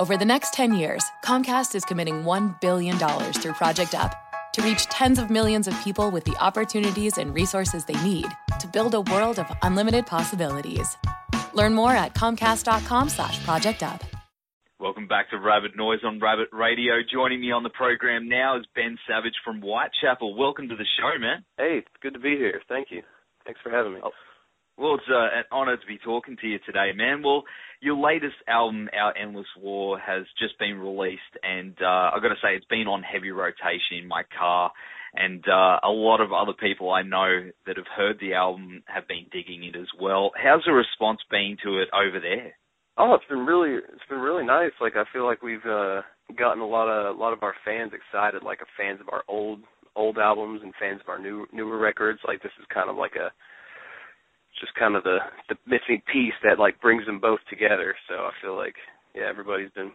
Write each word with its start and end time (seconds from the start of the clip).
Over 0.00 0.16
the 0.16 0.24
next 0.24 0.54
10 0.54 0.74
years, 0.74 1.04
Comcast 1.24 1.74
is 1.74 1.84
committing 1.84 2.22
$1 2.22 2.60
billion 2.60 2.96
through 3.32 3.52
Project 3.54 3.96
Up 3.96 4.14
to 4.52 4.62
reach 4.62 4.86
tens 4.86 5.18
of 5.18 5.28
millions 5.28 5.66
of 5.66 5.74
people 5.82 6.12
with 6.12 6.22
the 6.22 6.36
opportunities 6.36 7.18
and 7.18 7.34
resources 7.34 7.84
they 7.84 8.00
need 8.04 8.26
to 8.60 8.68
build 8.68 8.94
a 8.94 9.00
world 9.00 9.40
of 9.40 9.52
unlimited 9.62 10.06
possibilities. 10.06 10.96
Learn 11.52 11.74
more 11.74 11.90
at 11.90 12.14
comcast.com 12.14 13.08
slash 13.08 13.44
project 13.44 13.82
up. 13.82 14.04
Welcome 14.78 15.08
back 15.08 15.30
to 15.30 15.36
Rabbit 15.36 15.76
Noise 15.76 16.04
on 16.04 16.20
Rabbit 16.20 16.50
Radio. 16.52 17.02
Joining 17.12 17.40
me 17.40 17.50
on 17.50 17.64
the 17.64 17.70
program 17.70 18.28
now 18.28 18.56
is 18.56 18.66
Ben 18.76 18.98
Savage 19.08 19.34
from 19.44 19.60
Whitechapel. 19.60 20.36
Welcome 20.36 20.68
to 20.68 20.76
the 20.76 20.86
show, 20.96 21.18
man. 21.18 21.44
Hey, 21.56 21.78
it's 21.78 21.88
good 22.00 22.14
to 22.14 22.20
be 22.20 22.36
here. 22.36 22.62
Thank 22.68 22.92
you. 22.92 23.02
Thanks 23.44 23.58
for 23.64 23.70
having 23.70 23.94
me. 23.94 24.00
Oh. 24.04 24.12
Well, 24.78 24.94
it's 24.94 25.10
uh, 25.10 25.38
an 25.38 25.44
honour 25.50 25.76
to 25.76 25.86
be 25.88 25.98
talking 25.98 26.36
to 26.40 26.46
you 26.46 26.60
today, 26.64 26.92
man. 26.94 27.20
Well, 27.24 27.42
your 27.80 27.96
latest 27.96 28.36
album, 28.46 28.88
Our 28.94 29.12
Endless 29.18 29.50
War, 29.60 29.98
has 29.98 30.22
just 30.38 30.56
been 30.60 30.78
released, 30.78 31.34
and 31.42 31.74
uh, 31.82 32.14
I've 32.14 32.22
got 32.22 32.28
to 32.28 32.38
say, 32.40 32.54
it's 32.54 32.64
been 32.66 32.86
on 32.86 33.02
heavy 33.02 33.32
rotation 33.32 33.98
in 34.00 34.06
my 34.06 34.22
car, 34.38 34.70
and 35.14 35.42
uh, 35.48 35.80
a 35.82 35.90
lot 35.90 36.20
of 36.20 36.32
other 36.32 36.52
people 36.52 36.92
I 36.92 37.02
know 37.02 37.50
that 37.66 37.76
have 37.76 37.90
heard 37.96 38.18
the 38.20 38.34
album 38.34 38.84
have 38.86 39.08
been 39.08 39.26
digging 39.32 39.64
it 39.64 39.74
as 39.74 39.88
well. 40.00 40.30
How's 40.36 40.62
the 40.64 40.72
response 40.72 41.18
been 41.28 41.56
to 41.64 41.80
it 41.82 41.88
over 41.92 42.20
there? 42.20 42.54
Oh, 42.98 43.14
it's 43.14 43.28
been 43.28 43.46
really, 43.46 43.78
it's 43.78 44.08
been 44.08 44.20
really 44.20 44.46
nice. 44.46 44.72
Like 44.80 44.94
I 44.94 45.04
feel 45.12 45.26
like 45.26 45.42
we've 45.42 45.66
uh, 45.66 46.02
gotten 46.38 46.62
a 46.62 46.66
lot 46.66 46.86
of 46.86 47.16
a 47.16 47.18
lot 47.18 47.32
of 47.32 47.42
our 47.42 47.54
fans 47.64 47.92
excited, 47.94 48.44
like 48.44 48.58
fans 48.76 49.00
of 49.00 49.08
our 49.10 49.22
old 49.28 49.60
old 49.96 50.18
albums 50.18 50.60
and 50.62 50.72
fans 50.78 51.00
of 51.00 51.08
our 51.08 51.18
new 51.18 51.46
newer 51.52 51.78
records. 51.78 52.20
Like 52.26 52.42
this 52.42 52.52
is 52.60 52.66
kind 52.72 52.90
of 52.90 52.96
like 52.96 53.14
a 53.14 53.30
just 54.60 54.74
kind 54.74 54.96
of 54.96 55.04
the 55.04 55.18
the 55.48 55.56
missing 55.66 56.02
piece 56.12 56.36
that 56.42 56.58
like 56.58 56.80
brings 56.80 57.06
them 57.06 57.20
both 57.20 57.40
together. 57.50 57.94
So 58.08 58.14
I 58.14 58.30
feel 58.42 58.56
like 58.56 58.74
yeah, 59.14 59.28
everybody's 59.28 59.70
been 59.70 59.92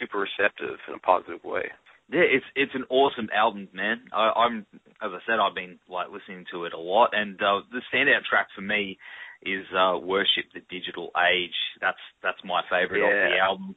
super 0.00 0.24
receptive 0.24 0.78
in 0.88 0.94
a 0.94 0.98
positive 0.98 1.44
way. 1.44 1.70
Yeah, 2.12 2.28
it's 2.28 2.44
it's 2.54 2.74
an 2.74 2.84
awesome 2.90 3.28
album, 3.34 3.68
man. 3.72 4.02
I, 4.12 4.30
I'm 4.36 4.66
as 5.00 5.10
I 5.12 5.20
said, 5.26 5.40
I've 5.40 5.54
been 5.54 5.78
like 5.88 6.08
listening 6.12 6.44
to 6.52 6.64
it 6.64 6.74
a 6.74 6.78
lot, 6.78 7.10
and 7.12 7.40
uh, 7.40 7.64
the 7.72 7.80
standout 7.92 8.24
track 8.28 8.48
for 8.54 8.60
me 8.60 8.98
is 9.42 9.64
uh, 9.72 9.98
"Worship 9.98 10.52
the 10.52 10.60
Digital 10.68 11.10
Age." 11.16 11.56
That's 11.80 12.00
that's 12.22 12.38
my 12.44 12.62
favorite 12.70 13.00
yeah. 13.00 13.08
of 13.08 13.30
the 13.30 13.38
album. 13.38 13.76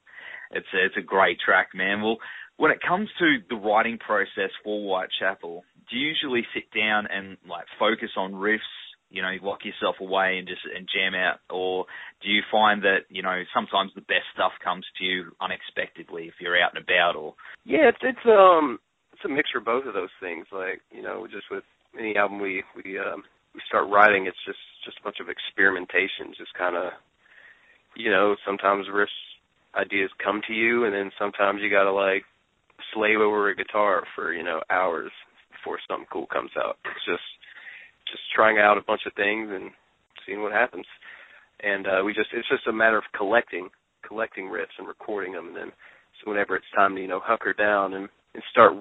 It's 0.52 0.68
a, 0.74 0.86
it's 0.86 0.98
a 0.98 1.02
great 1.02 1.40
track, 1.44 1.70
man. 1.74 2.02
Well, 2.02 2.18
when 2.58 2.72
it 2.72 2.80
comes 2.86 3.10
to 3.20 3.38
the 3.50 3.56
writing 3.56 3.98
process 3.98 4.52
for 4.64 4.80
Whitechapel, 4.82 5.64
do 5.90 5.98
you 5.98 6.08
usually 6.08 6.46
sit 6.54 6.66
down 6.78 7.08
and 7.08 7.38
like 7.48 7.66
focus 7.80 8.10
on 8.18 8.34
riffs 8.34 8.60
you 9.10 9.22
know, 9.22 9.32
lock 9.42 9.64
yourself 9.64 9.96
away 10.02 10.38
and 10.38 10.48
just 10.48 10.62
and 10.66 10.88
jam 10.92 11.16
out, 11.16 11.40
or 11.50 11.86
do 12.22 12.30
you 12.30 12.42
find 12.52 12.84
that 12.84 13.08
you 13.10 13.22
know 13.22 13.44
sometimes 13.54 13.92
the 13.96 14.02
best 14.02 14.28
stuff 14.34 14.52
comes 14.64 14.86
to 14.98 15.04
you 15.04 15.32
unexpectedly 15.40 16.28
if 16.28 16.36
you're 16.40 16.60
out 16.60 16.76
and 16.76 16.84
about, 16.84 17.16
or? 17.16 17.36
Yeah, 17.64 17.90
it's 17.90 18.02
it's 18.02 18.26
um 18.28 18.80
it's 19.14 19.24
a 19.26 19.30
mixture 19.30 19.60
of 19.60 19.66
both 19.66 19.86
of 19.86 19.94
those 19.94 20.14
things. 20.20 20.46
Like 20.52 20.82
you 20.92 21.02
know, 21.02 21.28
just 21.28 21.48
with 21.50 21.64
any 21.98 22.16
album 22.18 22.40
we 22.40 22.64
we 22.76 23.00
um 23.00 23.24
we 23.56 23.62
start 23.68 23.90
writing, 23.90 24.28
it's 24.28 24.44
just 24.46 24.60
just 24.84 25.00
a 25.00 25.04
bunch 25.04 25.18
of 25.22 25.30
experimentation, 25.30 26.36
just 26.38 26.54
kind 26.58 26.76
of 26.76 26.92
you 27.96 28.12
know 28.12 28.36
sometimes 28.46 28.88
riffs 28.92 29.16
ideas 29.76 30.12
come 30.24 30.42
to 30.48 30.54
you, 30.54 30.86
and 30.86 30.94
then 30.94 31.12
sometimes 31.18 31.62
you 31.62 31.70
gotta 31.70 31.92
like 31.92 32.24
slave 32.94 33.20
over 33.20 33.50
a 33.50 33.56
guitar 33.56 34.04
for 34.16 34.34
you 34.34 34.44
know 34.44 34.62
hours 34.70 35.12
before 35.52 35.80
something 35.88 36.08
cool 36.12 36.28
comes 36.28 36.52
out. 36.58 36.78
It's 36.86 37.06
just 37.06 37.24
just 38.12 38.24
trying 38.36 38.58
out 38.58 38.78
a 38.78 38.86
bunch 38.86 39.02
of 39.06 39.14
things 39.14 39.50
and 39.52 39.72
seeing 40.26 40.42
what 40.42 40.52
happens. 40.52 40.86
And 41.62 41.88
uh, 41.88 42.02
we 42.06 42.14
just 42.14 42.30
it's 42.34 42.50
just 42.50 42.68
a 42.68 42.74
matter 42.74 42.98
of 42.98 43.04
collecting 43.16 43.70
collecting 44.06 44.46
riffs 44.46 44.78
and 44.78 44.88
recording 44.88 45.34
them, 45.34 45.48
and 45.48 45.56
then 45.56 45.72
so 46.20 46.32
whenever 46.32 46.56
it's 46.56 46.70
time 46.76 46.96
to 46.96 47.02
you 47.02 47.08
know 47.08 47.22
hunker 47.24 47.54
down 47.54 47.94
and 47.94 48.10
and 48.34 48.44
start 48.52 48.74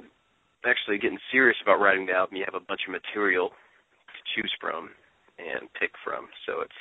actually 0.66 0.98
getting 0.98 1.18
serious 1.32 1.56
about 1.62 1.80
writing 1.80 2.06
the 2.06 2.12
album, 2.12 2.36
you 2.36 2.44
have 2.44 2.60
a 2.60 2.64
bunch 2.66 2.82
of 2.86 2.92
material 2.92 3.48
to 3.48 4.20
choose 4.34 4.52
from 4.60 4.90
and 5.38 5.68
pick 5.78 5.90
from. 6.04 6.28
So 6.44 6.60
it's 6.60 6.80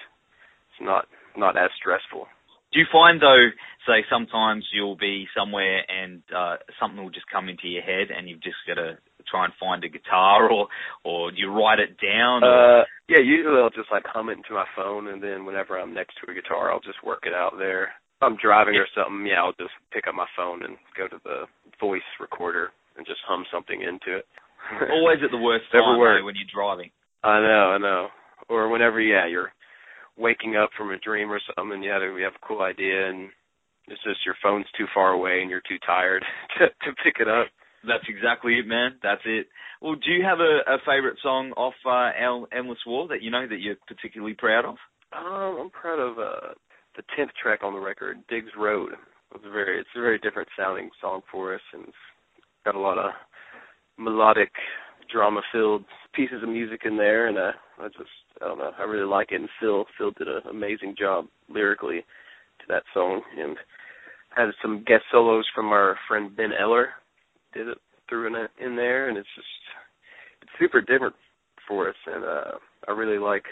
it's 0.72 0.82
not 0.82 1.08
not 1.38 1.56
as 1.58 1.70
stressful. 1.80 2.28
Do 2.74 2.80
you 2.80 2.86
find 2.92 3.22
though, 3.22 3.48
say 3.88 4.04
sometimes 4.10 4.66
you'll 4.74 4.98
be 4.98 5.28
somewhere 5.38 5.80
and 5.88 6.22
uh, 6.36 6.58
something 6.80 7.02
will 7.02 7.14
just 7.14 7.32
come 7.32 7.48
into 7.48 7.68
your 7.68 7.84
head 7.84 8.12
and 8.12 8.28
you've 8.28 8.44
just 8.44 8.60
got 8.68 8.76
to 8.76 8.98
try 9.30 9.46
and 9.46 9.54
find 9.60 9.84
a 9.84 9.90
guitar 9.90 10.50
or 10.50 10.68
or 11.04 11.32
you 11.34 11.52
write 11.52 11.80
it 11.80 11.98
down? 12.02 12.44
Or... 12.44 12.82
Uh, 12.82 12.84
yeah, 13.10 13.20
usually 13.24 13.62
I'll 13.62 13.70
just 13.70 13.92
like 13.92 14.06
hum 14.06 14.30
it 14.30 14.38
into 14.38 14.54
my 14.54 14.66
phone, 14.76 15.08
and 15.08 15.22
then 15.22 15.46
whenever 15.46 15.80
I'm 15.80 15.94
next 15.94 16.16
to 16.22 16.32
a 16.32 16.36
guitar, 16.36 16.72
I'll 16.72 16.84
just 16.84 17.04
work 17.04 17.24
it 17.26 17.34
out 17.34 17.54
there. 17.58 17.94
If 18.18 18.22
I'm 18.22 18.38
driving 18.42 18.76
or 18.76 18.88
something, 18.96 19.26
yeah, 19.28 19.44
I'll 19.44 19.60
just 19.60 19.76
pick 19.92 20.08
up 20.08 20.16
my 20.16 20.28
phone 20.36 20.64
and 20.64 20.78
go 20.98 21.08
to 21.08 21.20
the 21.24 21.46
voice 21.80 22.08
recorder 22.20 22.70
and 22.98 23.06
just 23.06 23.20
hum 23.28 23.46
something 23.52 23.82
into 23.82 24.20
it. 24.20 24.26
Always 24.92 25.20
at 25.24 25.32
the 25.32 25.38
worst 25.38 25.66
time 25.72 25.82
though, 25.82 26.26
when 26.26 26.36
you're 26.36 26.54
driving. 26.54 26.90
I 27.24 27.40
know, 27.42 27.76
I 27.76 27.78
know. 27.78 28.08
Or 28.50 28.70
whenever, 28.70 29.02
yeah, 29.02 29.28
you're 29.28 29.52
waking 30.18 30.56
up 30.56 30.70
from 30.78 30.92
a 30.92 30.98
dream 30.98 31.32
or 31.32 31.42
something, 31.56 31.84
and 31.84 31.84
have, 31.86 32.02
you 32.02 32.24
have 32.24 32.38
a 32.38 32.48
cool 32.48 32.62
idea, 32.62 33.10
and 33.10 33.30
it's 33.88 34.04
just 34.04 34.26
your 34.26 34.36
phone's 34.42 34.66
too 34.78 34.86
far 34.94 35.12
away 35.12 35.42
and 35.42 35.50
you're 35.50 35.66
too 35.68 35.78
tired 35.86 36.24
to 36.58 36.68
to 36.68 36.96
pick 37.04 37.18
it 37.20 37.28
up. 37.28 37.48
That's 37.88 38.08
exactly 38.08 38.60
it, 38.60 38.68
man. 38.68 38.92
That's 39.04 39.22
it. 39.26 39.48
Well, 39.82 39.96
do 39.96 40.12
you 40.12 40.24
have 40.24 40.40
a, 40.40 40.62
a 40.68 40.78
favorite 40.86 41.18
song 41.22 41.52
off 41.58 41.74
uh, 41.86 41.90
Our 41.90 42.48
Endless 42.52 42.80
War 42.86 43.08
that 43.10 43.22
you 43.22 43.32
know 43.32 43.48
that 43.48 43.60
you're 43.60 43.76
particularly 43.88 44.34
proud 44.34 44.66
of? 44.66 44.76
Um, 45.14 45.58
I'm 45.62 45.70
proud 45.70 46.00
of 46.00 46.18
uh, 46.18 46.54
the 46.96 47.04
tenth 47.16 47.32
track 47.42 47.60
on 47.64 47.74
the 47.74 47.80
record, 47.80 48.18
Diggs 48.30 48.52
Road. 48.58 48.92
It's 49.34 49.44
a 49.46 49.52
very, 49.52 49.80
it's 49.80 49.90
a 49.96 50.02
very 50.02 50.18
different 50.20 50.50
sounding 50.58 50.90
song 51.02 51.22
for 51.32 51.54
us, 51.56 51.62
and 51.74 51.84
it's 51.84 51.94
got 52.64 52.76
a 52.76 52.80
lot 52.80 52.98
of 52.98 53.12
melodic, 53.98 54.52
drama-filled 55.12 55.84
pieces 56.14 56.42
of 56.42 56.50
music 56.50 56.82
in 56.86 56.98
there, 56.98 57.28
and 57.28 57.38
uh, 57.38 57.52
I 57.80 57.88
just, 57.88 58.10
I 58.42 58.48
don't 58.48 58.58
know, 58.58 58.72
I 58.78 58.84
really 58.84 59.08
like 59.08 59.32
it. 59.32 59.42
And 59.42 59.50
Phil, 59.60 59.86
Phil 59.98 60.12
did 60.12 60.28
an 60.28 60.42
amazing 60.50 60.96
job 60.98 61.26
lyrically 61.50 62.00
to 62.60 62.66
that 62.70 62.84
song, 62.94 63.22
and 63.38 63.58
had 64.36 64.50
some 64.62 64.84
guest 64.86 65.04
solos 65.12 65.46
from 65.54 65.68
our 65.68 65.98
friend 66.08 66.36
Ben 66.36 66.52
Eller, 66.60 66.90
did 67.56 67.68
it 67.68 67.78
threw 68.10 68.28
in 68.28 68.36
in 68.64 68.76
there, 68.76 69.10
and 69.10 69.18
it's 69.18 69.28
just 69.36 69.48
it's 70.42 70.52
super 70.60 70.82
different 70.82 71.16
for 71.68 71.90
us, 71.90 71.96
and 72.06 72.24
uh, 72.24 72.52
I 72.88 72.92
really 72.92 73.18
like 73.18 73.46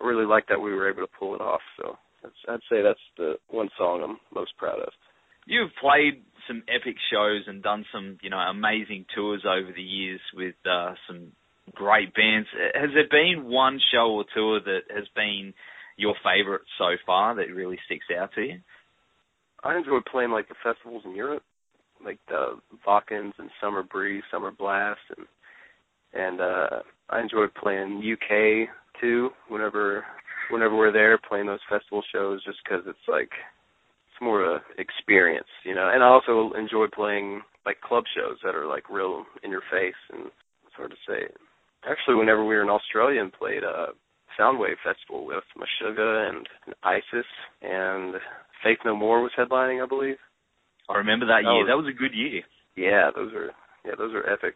I 0.00 0.06
really 0.06 0.26
like 0.26 0.46
that 0.48 0.60
we 0.60 0.74
were 0.74 0.90
able 0.90 1.02
to 1.02 1.12
pull 1.18 1.34
it 1.34 1.40
off. 1.40 1.60
So 1.76 1.96
that's, 2.22 2.34
I'd 2.48 2.66
say 2.70 2.82
that's 2.82 2.98
the 3.16 3.34
one 3.48 3.68
song 3.78 4.02
I'm 4.02 4.18
most 4.34 4.56
proud 4.56 4.80
of. 4.80 4.92
You've 5.46 5.70
played 5.80 6.22
some 6.46 6.62
epic 6.68 6.96
shows 7.12 7.42
and 7.46 7.62
done 7.62 7.84
some, 7.92 8.18
you 8.22 8.30
know, 8.30 8.38
amazing 8.38 9.06
tours 9.14 9.44
over 9.44 9.72
the 9.74 9.82
years 9.82 10.20
with 10.34 10.54
uh, 10.70 10.94
some 11.06 11.32
great 11.74 12.14
bands. 12.14 12.48
Has 12.74 12.90
there 12.94 13.08
been 13.10 13.50
one 13.50 13.80
show 13.92 14.10
or 14.12 14.24
tour 14.34 14.60
that 14.60 14.94
has 14.94 15.04
been 15.14 15.54
your 15.96 16.14
favorite 16.24 16.62
so 16.78 16.90
far 17.06 17.34
that 17.36 17.54
really 17.54 17.78
sticks 17.86 18.06
out 18.16 18.30
to 18.34 18.42
you? 18.42 18.58
I 19.62 19.76
enjoy 19.76 19.98
playing 20.10 20.30
like 20.30 20.48
the 20.48 20.54
festivals 20.62 21.02
in 21.04 21.14
Europe 21.14 21.42
like 22.04 22.18
the 22.28 22.58
Wacken 22.86 23.32
and 23.38 23.50
Summer 23.60 23.82
Breeze, 23.82 24.22
Summer 24.30 24.50
Blast, 24.50 25.00
and 25.16 25.26
and 26.12 26.40
uh, 26.40 26.80
I 27.08 27.20
enjoyed 27.20 27.54
playing 27.54 28.02
UK 28.02 28.68
too. 29.00 29.30
Whenever 29.48 30.04
whenever 30.50 30.76
we're 30.76 30.92
there 30.92 31.18
playing 31.18 31.46
those 31.46 31.60
festival 31.68 32.02
shows, 32.12 32.44
just 32.44 32.58
because 32.64 32.82
it's 32.86 33.08
like 33.08 33.30
it's 33.30 34.20
more 34.20 34.44
of 34.44 34.56
an 34.56 34.60
experience, 34.78 35.48
you 35.64 35.74
know. 35.74 35.90
And 35.92 36.02
I 36.02 36.06
also 36.08 36.52
enjoy 36.56 36.86
playing 36.92 37.42
like 37.66 37.80
club 37.80 38.04
shows 38.14 38.38
that 38.44 38.54
are 38.54 38.66
like 38.66 38.88
real 38.90 39.24
in 39.42 39.50
your 39.50 39.62
face 39.70 39.94
and 40.12 40.30
sort 40.76 40.92
of 40.92 40.98
say. 41.06 41.32
Actually, 41.88 42.16
whenever 42.16 42.44
we 42.44 42.54
were 42.54 42.62
in 42.62 42.68
Australia 42.68 43.20
and 43.22 43.32
played 43.32 43.62
a 43.62 43.68
uh, 43.68 43.86
Soundwave 44.38 44.76
Festival 44.84 45.26
with 45.26 45.44
Meshuggah 45.56 46.28
and 46.28 46.46
ISIS 46.82 47.26
and 47.62 48.14
Faith 48.62 48.78
No 48.84 48.94
More 48.96 49.22
was 49.22 49.32
headlining, 49.36 49.82
I 49.82 49.86
believe. 49.86 50.16
I 50.90 50.98
remember 50.98 51.26
that, 51.26 51.42
that 51.44 51.50
year. 51.50 51.64
Was, 51.64 51.70
that 51.70 51.78
was 51.78 51.90
a 51.90 51.96
good 51.96 52.14
year. 52.14 52.42
Yeah, 52.76 53.10
those 53.14 53.32
are 53.34 53.50
yeah, 53.84 53.94
those 53.96 54.14
are 54.14 54.28
epic. 54.28 54.54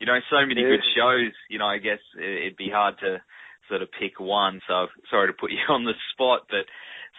You 0.00 0.06
know, 0.06 0.18
so 0.30 0.44
many 0.46 0.62
good 0.62 0.82
shows. 0.96 1.32
You 1.48 1.58
know, 1.58 1.66
I 1.66 1.78
guess 1.78 2.00
it'd 2.16 2.56
be 2.56 2.70
hard 2.72 2.96
to 3.00 3.22
sort 3.68 3.82
of 3.82 3.88
pick 3.98 4.20
one. 4.20 4.60
So 4.68 4.86
sorry 5.10 5.28
to 5.28 5.36
put 5.38 5.50
you 5.54 5.58
on 5.68 5.84
the 5.84 5.94
spot, 6.12 6.46
but 6.50 6.66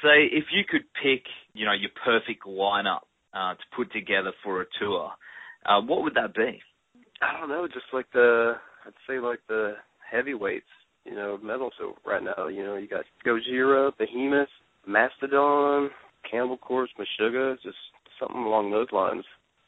say 0.03 0.27
if 0.31 0.45
you 0.51 0.63
could 0.67 0.85
pick, 1.01 1.23
you 1.53 1.65
know, 1.65 1.73
your 1.73 1.91
perfect 2.03 2.45
lineup 2.45 3.07
uh, 3.33 3.53
to 3.53 3.65
put 3.75 3.91
together 3.91 4.33
for 4.44 4.62
a 4.62 4.65
tour, 4.79 5.11
uh, 5.65 5.81
what 5.81 6.03
would 6.03 6.15
that 6.15 6.35
be? 6.35 6.61
I 7.21 7.39
don't 7.39 7.50
know, 7.50 7.68
just 7.68 7.88
like 7.94 8.11
the 8.13 8.53
I'd 8.85 8.94
say 9.07 9.19
like 9.19 9.39
the 9.47 9.75
heavyweights, 10.09 10.65
you 11.06 11.15
know, 11.15 11.39
metal. 11.41 11.71
So 11.79 11.95
right 12.06 12.21
now, 12.23 12.47
you 12.47 12.63
know, 12.63 12.75
you 12.75 12.88
got 12.88 13.06
Gojira, 13.25 13.91
Behemoth, 13.97 14.50
Mastodon, 14.88 15.89
Cannibal 16.29 16.57
Corpse, 16.57 16.91
Meshuggah, 17.00 17.56
just 17.63 17.77
something 18.19 18.44
along 18.44 18.71
those 18.71 18.91
lines. 18.91 19.25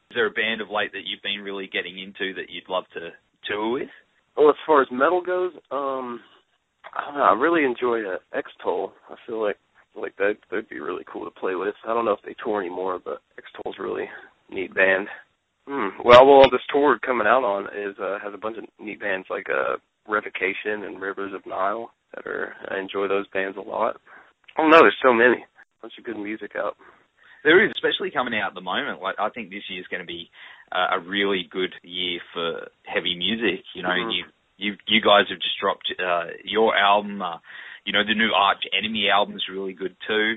Is 0.09 0.15
there 0.15 0.27
a 0.27 0.31
band 0.31 0.61
of 0.61 0.69
late 0.69 0.91
that 0.93 1.05
you've 1.05 1.21
been 1.21 1.43
really 1.43 1.67
getting 1.67 1.99
into 1.99 2.33
that 2.35 2.49
you'd 2.49 2.69
love 2.69 2.85
to 2.93 3.09
tour 3.47 3.71
with? 3.71 3.89
Well, 4.37 4.49
as 4.49 4.55
far 4.65 4.81
as 4.81 4.87
metal 4.91 5.21
goes, 5.21 5.51
um, 5.71 6.21
I 6.95 7.05
don't 7.05 7.17
know. 7.17 7.23
I 7.23 7.33
really 7.33 7.65
enjoy 7.65 8.07
uh, 8.07 8.17
Extol. 8.33 8.91
I 9.09 9.15
feel 9.25 9.41
like 9.41 9.57
like 9.95 10.15
that 10.17 10.37
that'd 10.49 10.69
be 10.69 10.79
really 10.79 11.03
cool 11.11 11.25
to 11.25 11.31
play 11.31 11.55
with. 11.55 11.73
I 11.85 11.93
don't 11.93 12.05
know 12.05 12.11
if 12.11 12.21
they 12.23 12.35
tour 12.43 12.61
anymore, 12.61 12.99
but 13.03 13.21
Extol's 13.37 13.77
really 13.79 14.05
neat 14.49 14.73
band. 14.73 15.07
Hmm. 15.67 15.89
Well, 16.05 16.25
well, 16.25 16.49
this 16.49 16.61
tour 16.71 16.99
coming 17.03 17.27
out 17.27 17.43
on 17.43 17.65
is 17.65 17.95
uh, 17.99 18.19
has 18.23 18.33
a 18.33 18.37
bunch 18.37 18.57
of 18.57 18.65
neat 18.79 18.99
bands 18.99 19.27
like 19.29 19.47
uh, 19.49 19.77
Revocation 20.07 20.83
and 20.85 21.01
Rivers 21.01 21.33
of 21.33 21.45
Nihil 21.45 21.89
that 22.15 22.27
are. 22.27 22.53
I 22.69 22.79
enjoy 22.79 23.07
those 23.07 23.27
bands 23.29 23.57
a 23.57 23.67
lot. 23.67 23.99
Oh 24.57 24.67
no, 24.67 24.79
there's 24.79 24.95
so 25.03 25.13
many. 25.13 25.45
Bunch 25.81 25.93
of 25.97 26.05
good 26.05 26.17
music 26.17 26.51
out. 26.55 26.77
There 27.43 27.63
is, 27.63 27.71
especially 27.75 28.11
coming 28.11 28.37
out 28.39 28.49
at 28.49 28.55
the 28.55 28.61
moment. 28.61 29.01
Like 29.01 29.15
I 29.19 29.29
think 29.29 29.49
this 29.49 29.63
year 29.69 29.79
is 29.79 29.87
going 29.87 30.01
to 30.01 30.07
be 30.07 30.29
uh, 30.71 30.97
a 30.97 30.99
really 30.99 31.47
good 31.49 31.73
year 31.83 32.19
for 32.33 32.67
heavy 32.85 33.15
music. 33.17 33.63
You 33.73 33.83
know, 33.83 33.89
mm-hmm. 33.89 34.11
you 34.11 34.23
you 34.57 34.77
you 34.87 35.01
guys 35.01 35.29
have 35.29 35.39
just 35.39 35.59
dropped 35.61 35.91
uh, 35.99 36.33
your 36.43 36.75
album. 36.75 37.21
Uh, 37.21 37.37
you 37.85 37.93
know, 37.93 38.03
the 38.03 38.15
new 38.15 38.31
Arch 38.35 38.63
Enemy 38.77 39.07
album 39.13 39.35
is 39.35 39.45
really 39.51 39.73
good 39.73 39.95
too. 40.07 40.35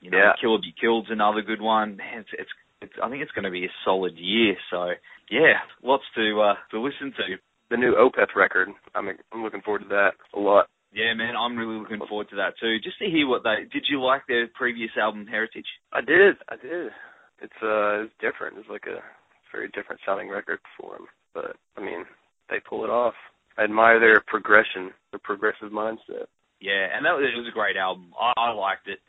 You 0.00 0.10
know, 0.10 0.18
yeah. 0.18 0.32
Killer 0.40 0.58
Be 0.58 0.74
Killed's 0.78 1.08
another 1.10 1.42
good 1.42 1.62
one. 1.62 1.98
It's, 2.14 2.28
it's 2.36 2.50
it's 2.82 2.92
I 3.02 3.08
think 3.08 3.22
it's 3.22 3.32
going 3.32 3.44
to 3.44 3.50
be 3.50 3.64
a 3.64 3.78
solid 3.84 4.14
year. 4.16 4.56
So 4.70 4.90
yeah, 5.30 5.62
lots 5.82 6.04
to 6.16 6.40
uh, 6.40 6.54
to 6.72 6.80
listen 6.80 7.12
to. 7.16 7.36
The 7.70 7.76
new 7.78 7.94
Opeth 7.94 8.36
record. 8.36 8.68
I'm 8.94 9.08
I'm 9.32 9.42
looking 9.42 9.62
forward 9.62 9.82
to 9.82 9.88
that 9.88 10.12
a 10.34 10.40
lot. 10.40 10.66
Yeah, 10.92 11.14
man, 11.14 11.34
I'm 11.36 11.56
really 11.56 11.80
looking 11.80 12.04
forward 12.06 12.28
to 12.30 12.36
that 12.36 12.54
too. 12.60 12.76
Just 12.84 12.98
to 12.98 13.08
hear 13.08 13.26
what 13.26 13.42
they 13.42 13.64
did. 13.72 13.88
You 13.88 14.02
like 14.02 14.22
their 14.28 14.46
previous 14.48 14.90
album, 15.00 15.26
Heritage? 15.26 15.66
I 15.92 16.00
did. 16.02 16.36
I 16.48 16.56
did. 16.56 16.92
It's 17.40 17.60
uh, 17.62 18.04
it's 18.04 18.12
different. 18.20 18.58
It's 18.58 18.68
like 18.68 18.84
a 18.86 19.00
very 19.50 19.68
different 19.68 20.00
sounding 20.04 20.28
record 20.28 20.60
for 20.78 20.92
them. 20.92 21.06
But 21.34 21.56
I 21.76 21.80
mean, 21.80 22.04
they 22.50 22.60
pull 22.60 22.84
it 22.84 22.90
off. 22.90 23.14
I 23.56 23.64
admire 23.64 24.00
their 24.00 24.22
progression, 24.26 24.92
their 25.12 25.20
progressive 25.22 25.72
mindset. 25.72 26.28
Yeah, 26.60 26.88
and 26.94 27.04
that 27.04 27.16
was, 27.16 27.24
it 27.24 27.36
was 27.36 27.48
a 27.48 27.56
great 27.56 27.76
album. 27.76 28.12
I, 28.20 28.32
I 28.36 28.52
liked 28.52 28.86
it. 28.86 29.00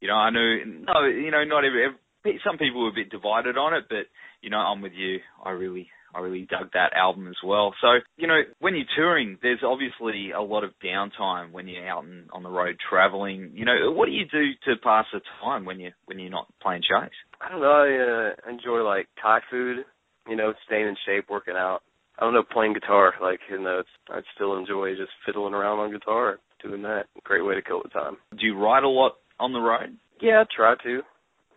You 0.00 0.08
know, 0.08 0.14
I 0.14 0.30
knew 0.30 0.82
no, 0.86 1.06
you 1.06 1.30
know, 1.30 1.44
not 1.44 1.64
every, 1.64 1.86
every 1.86 2.40
some 2.44 2.58
people 2.58 2.82
were 2.82 2.90
a 2.90 2.92
bit 2.92 3.10
divided 3.10 3.56
on 3.56 3.74
it, 3.74 3.84
but 3.88 4.10
you 4.42 4.50
know, 4.50 4.58
I'm 4.58 4.82
with 4.82 4.92
you. 4.94 5.18
I 5.44 5.50
really 5.50 5.88
I 6.14 6.20
really 6.20 6.46
dug 6.50 6.70
that 6.74 6.92
album 6.94 7.28
as 7.28 7.36
well. 7.44 7.74
So, 7.80 7.88
you 8.16 8.26
know, 8.26 8.40
when 8.58 8.74
you're 8.74 8.84
touring, 8.96 9.38
there's 9.42 9.60
obviously 9.64 10.32
a 10.32 10.40
lot 10.40 10.64
of 10.64 10.70
downtime 10.84 11.52
when 11.52 11.68
you're 11.68 11.88
out 11.88 12.04
and 12.04 12.28
on 12.32 12.42
the 12.42 12.48
road 12.48 12.76
traveling. 12.88 13.52
You 13.54 13.64
know, 13.64 13.92
what 13.92 14.06
do 14.06 14.12
you 14.12 14.24
do 14.30 14.50
to 14.66 14.80
pass 14.82 15.06
the 15.12 15.20
time 15.42 15.64
when 15.64 15.80
you 15.80 15.90
when 16.06 16.18
you're 16.18 16.30
not 16.30 16.46
playing 16.60 16.82
shows? 16.88 17.10
I 17.40 17.48
don't 17.48 17.60
know. 17.60 17.70
I 17.70 18.50
uh, 18.50 18.50
enjoy 18.52 18.82
like 18.82 19.08
Thai 19.22 19.40
food. 19.50 19.84
You 20.28 20.36
know, 20.36 20.52
staying 20.66 20.86
in 20.86 20.96
shape, 21.06 21.26
working 21.30 21.54
out. 21.56 21.80
I 22.18 22.24
don't 22.24 22.34
know, 22.34 22.42
playing 22.42 22.74
guitar. 22.74 23.14
Like, 23.20 23.40
you 23.50 23.58
know, 23.58 23.78
it's, 23.80 23.88
I 24.10 24.20
still 24.34 24.56
enjoy 24.58 24.90
just 24.90 25.10
fiddling 25.24 25.54
around 25.54 25.78
on 25.78 25.90
guitar, 25.90 26.38
doing 26.62 26.82
that. 26.82 27.04
Great 27.24 27.44
way 27.44 27.54
to 27.54 27.62
kill 27.62 27.82
the 27.82 27.88
time. 27.88 28.18
Do 28.32 28.44
you 28.44 28.58
write 28.58 28.84
a 28.84 28.88
lot 28.88 29.12
on 29.38 29.54
the 29.54 29.58
road? 29.58 29.96
Yeah, 30.20 30.42
I 30.42 30.44
try 30.54 30.74
to. 30.82 31.00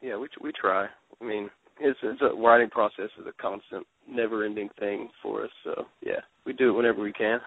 Yeah, 0.02 0.18
we 0.18 0.28
we 0.42 0.52
try. 0.60 0.88
I 1.22 1.26
mean, 1.26 1.50
it's, 1.84 2.00
it's 2.02 2.22
a 2.22 2.36
writing 2.36 2.70
process 2.70 3.10
is 3.20 3.26
a 3.28 3.42
constant, 3.42 3.86
never-ending 4.10 4.70
thing 4.80 5.10
for 5.22 5.44
us. 5.44 5.52
So 5.64 5.86
yeah, 6.02 6.22
we 6.46 6.54
do 6.54 6.70
it 6.70 6.74
whenever 6.74 7.02
we 7.02 7.14
can. 7.14 7.40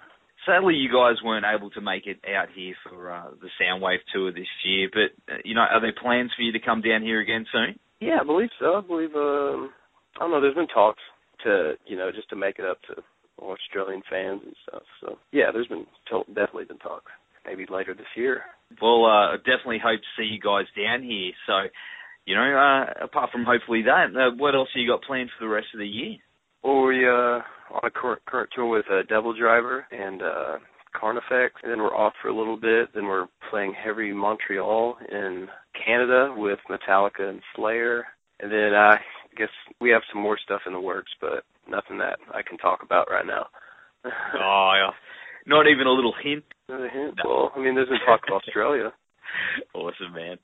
Sadly, 0.44 0.74
you 0.74 0.88
guys 0.88 1.16
weren't 1.24 1.46
able 1.46 1.70
to 1.70 1.80
make 1.80 2.06
it 2.06 2.18
out 2.36 2.48
here 2.54 2.74
for 2.84 3.10
uh, 3.10 3.30
the 3.40 3.48
Soundwave 3.60 3.98
tour 4.12 4.30
this 4.30 4.46
year. 4.64 4.88
But 4.92 5.32
uh, 5.32 5.38
you 5.44 5.54
know, 5.54 5.62
are 5.62 5.80
there 5.80 5.94
plans 6.00 6.30
for 6.36 6.42
you 6.42 6.52
to 6.52 6.60
come 6.60 6.82
down 6.82 7.02
here 7.02 7.20
again 7.20 7.46
soon? 7.50 7.78
Yeah, 8.00 8.18
I 8.20 8.24
believe 8.24 8.50
so. 8.60 8.74
I 8.74 8.80
believe. 8.80 9.14
Um, 9.14 9.70
I 10.16 10.20
don't 10.20 10.30
know. 10.30 10.40
There's 10.40 10.54
been 10.54 10.68
talks 10.68 11.02
to 11.44 11.74
you 11.86 11.96
know 11.96 12.10
just 12.14 12.28
to 12.30 12.36
make 12.36 12.58
it 12.58 12.64
up 12.64 12.78
to 12.88 13.02
Australian 13.42 14.02
fans 14.08 14.42
and 14.44 14.54
stuff. 14.68 14.82
So 15.00 15.18
yeah, 15.32 15.50
there's 15.52 15.68
been 15.68 15.86
to- 16.10 16.28
definitely 16.28 16.64
been 16.64 16.78
talks. 16.78 17.10
Maybe 17.46 17.64
later 17.70 17.94
this 17.94 18.10
year. 18.16 18.42
Well, 18.82 19.06
uh, 19.06 19.36
definitely 19.38 19.78
hope 19.78 20.00
to 20.00 20.12
see 20.18 20.26
you 20.26 20.40
guys 20.40 20.66
down 20.76 21.02
here. 21.02 21.30
So 21.46 21.70
you 22.26 22.34
know, 22.34 22.42
uh, 22.42 23.04
apart 23.04 23.30
from 23.30 23.44
hopefully 23.44 23.82
that, 23.82 24.06
uh, 24.16 24.34
what 24.36 24.54
else 24.54 24.68
have 24.74 24.80
you 24.80 24.90
got 24.90 25.02
planned 25.02 25.30
for 25.38 25.44
the 25.44 25.52
rest 25.52 25.68
of 25.72 25.78
the 25.78 25.86
year? 25.86 26.16
Well, 26.62 26.82
we 26.82 27.06
uh 27.06 27.40
on 27.72 27.80
a 27.82 27.90
current, 27.90 28.22
current 28.26 28.50
tour 28.54 28.66
with 28.66 28.86
uh, 28.90 29.02
DevilDriver 29.10 29.82
and 29.90 30.22
uh 30.22 30.58
Carnifex, 30.98 31.54
and 31.62 31.70
then 31.70 31.78
we're 31.78 31.94
off 31.94 32.14
for 32.22 32.28
a 32.28 32.36
little 32.36 32.56
bit. 32.56 32.88
Then 32.94 33.06
we're 33.06 33.26
playing 33.50 33.74
Heavy 33.74 34.12
Montreal 34.12 34.96
in 35.10 35.46
Canada 35.84 36.34
with 36.36 36.58
Metallica 36.70 37.28
and 37.28 37.42
Slayer, 37.54 38.04
and 38.40 38.50
then 38.50 38.74
I 38.74 38.98
guess 39.36 39.48
we 39.80 39.90
have 39.90 40.02
some 40.12 40.22
more 40.22 40.38
stuff 40.42 40.62
in 40.66 40.72
the 40.72 40.80
works, 40.80 41.12
but 41.20 41.44
nothing 41.68 41.98
that 41.98 42.18
I 42.32 42.42
can 42.42 42.58
talk 42.58 42.80
about 42.82 43.10
right 43.10 43.26
now. 43.26 43.46
oh, 44.04 44.72
yeah. 44.74 44.90
Not 45.46 45.66
even 45.68 45.86
a 45.86 45.92
little 45.92 46.14
hint. 46.22 46.44
Not 46.68 46.84
a 46.84 46.88
hint. 46.88 47.18
No. 47.22 47.30
Well, 47.30 47.52
I 47.54 47.60
mean, 47.60 47.74
there's 47.74 47.88
been 47.88 47.98
talk 48.06 48.20
of 48.28 48.34
Australia. 48.46 48.92
awesome, 49.74 50.12
man. 50.14 50.38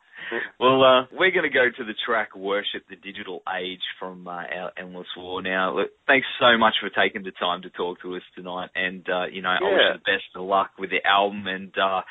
Well, 0.58 0.82
uh, 0.82 1.06
we're 1.12 1.30
going 1.30 1.50
to 1.50 1.54
go 1.54 1.66
to 1.76 1.84
the 1.84 1.94
track 2.06 2.36
"Worship 2.36 2.82
the 2.88 2.96
Digital 2.96 3.42
Age" 3.48 3.82
from 3.98 4.26
uh, 4.26 4.30
our 4.30 4.72
Endless 4.78 5.08
War. 5.16 5.42
Now, 5.42 5.76
look, 5.76 5.90
thanks 6.06 6.26
so 6.40 6.56
much 6.58 6.74
for 6.80 6.90
taking 6.90 7.22
the 7.22 7.32
time 7.32 7.62
to 7.62 7.70
talk 7.70 8.00
to 8.02 8.16
us 8.16 8.22
tonight, 8.34 8.70
and 8.74 9.06
uh, 9.08 9.26
you 9.26 9.42
know, 9.42 9.54
yeah. 9.60 9.66
I 9.66 9.72
wish 9.72 9.80
you 9.88 9.92
the 9.94 10.10
best 10.10 10.36
of 10.36 10.42
luck 10.42 10.70
with 10.78 10.90
the 10.90 11.04
album, 11.06 11.46
and 11.46 11.72
uh, 11.76 12.02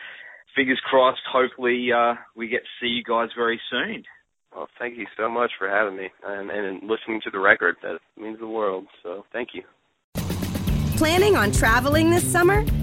fingers 0.56 0.82
crossed. 0.90 1.22
Hopefully, 1.32 1.90
uh, 1.96 2.16
we 2.36 2.48
get 2.48 2.62
to 2.62 2.74
see 2.80 2.90
you 2.90 3.04
guys 3.04 3.30
very 3.36 3.60
soon. 3.70 4.04
Well, 4.54 4.68
thank 4.78 4.98
you 4.98 5.06
so 5.18 5.30
much 5.30 5.52
for 5.58 5.70
having 5.70 5.96
me 5.96 6.10
and, 6.26 6.52
and 6.52 6.82
listening 6.84 7.22
to 7.24 7.32
the 7.32 7.40
record. 7.40 7.78
That 7.84 8.00
means 8.18 8.40
the 8.40 8.48
world. 8.48 8.86
So, 9.02 9.24
thank 9.32 9.50
you. 9.54 9.64
Planning 10.98 11.38
on 11.38 11.52
traveling 11.52 12.10
this 12.10 12.30
summer? 12.30 12.66